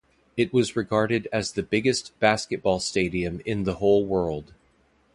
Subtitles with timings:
[0.35, 4.51] It was regarded as the biggest basketball stadium in the whole world.